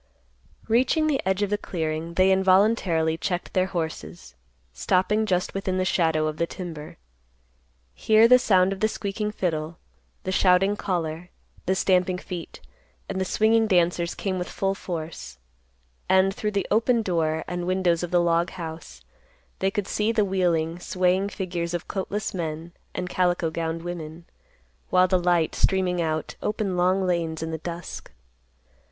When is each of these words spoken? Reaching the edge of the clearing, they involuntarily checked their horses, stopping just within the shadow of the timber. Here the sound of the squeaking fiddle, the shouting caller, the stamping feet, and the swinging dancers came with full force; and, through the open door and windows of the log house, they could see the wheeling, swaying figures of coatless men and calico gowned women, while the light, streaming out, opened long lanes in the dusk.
Reaching 0.67 1.05
the 1.05 1.21
edge 1.27 1.43
of 1.43 1.51
the 1.51 1.59
clearing, 1.59 2.15
they 2.15 2.31
involuntarily 2.31 3.19
checked 3.19 3.53
their 3.53 3.67
horses, 3.67 4.33
stopping 4.73 5.27
just 5.27 5.53
within 5.53 5.77
the 5.77 5.85
shadow 5.85 6.25
of 6.25 6.37
the 6.37 6.47
timber. 6.47 6.97
Here 7.93 8.27
the 8.27 8.39
sound 8.39 8.73
of 8.73 8.79
the 8.79 8.87
squeaking 8.87 9.31
fiddle, 9.31 9.77
the 10.23 10.31
shouting 10.31 10.75
caller, 10.75 11.29
the 11.67 11.75
stamping 11.75 12.17
feet, 12.17 12.61
and 13.07 13.21
the 13.21 13.25
swinging 13.25 13.67
dancers 13.67 14.15
came 14.15 14.39
with 14.39 14.49
full 14.49 14.73
force; 14.73 15.37
and, 16.09 16.33
through 16.33 16.49
the 16.53 16.67
open 16.71 17.03
door 17.03 17.43
and 17.47 17.67
windows 17.67 18.01
of 18.01 18.09
the 18.09 18.17
log 18.19 18.49
house, 18.49 19.03
they 19.59 19.69
could 19.69 19.87
see 19.87 20.11
the 20.11 20.25
wheeling, 20.25 20.79
swaying 20.79 21.29
figures 21.29 21.75
of 21.75 21.87
coatless 21.87 22.33
men 22.33 22.73
and 22.95 23.07
calico 23.07 23.51
gowned 23.51 23.83
women, 23.83 24.25
while 24.89 25.07
the 25.07 25.19
light, 25.19 25.53
streaming 25.53 26.01
out, 26.01 26.37
opened 26.41 26.75
long 26.75 27.05
lanes 27.05 27.43
in 27.43 27.51
the 27.51 27.59
dusk. 27.59 28.09